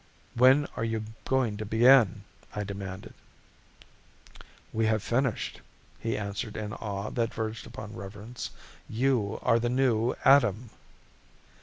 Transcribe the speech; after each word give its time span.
"When 0.33 0.65
are 0.75 0.83
you 0.83 1.03
going 1.25 1.57
to 1.57 1.63
begin?" 1.67 2.23
I 2.55 2.63
demanded. 2.63 3.13
"We 4.73 4.87
have 4.87 5.03
finished," 5.03 5.61
he 5.99 6.17
answered 6.17 6.57
in 6.57 6.73
awe 6.73 7.11
that 7.11 7.35
verged 7.35 7.67
upon 7.67 7.95
reverence. 7.95 8.49
"You 8.89 9.37
are 9.43 9.59
the 9.59 9.69
new 9.69 10.15
Adam!" 10.25 10.71